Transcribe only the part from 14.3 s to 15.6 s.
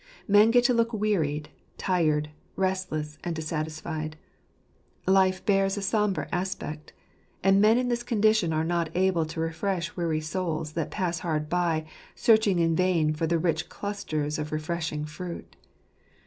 of refreshing fruit.